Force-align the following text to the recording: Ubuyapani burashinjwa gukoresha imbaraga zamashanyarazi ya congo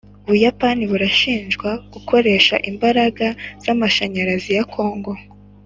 Ubuyapani 0.27 0.83
burashinjwa 0.91 1.69
gukoresha 1.93 2.55
imbaraga 2.69 3.25
zamashanyarazi 3.63 4.51
ya 4.57 4.63
congo 4.73 5.11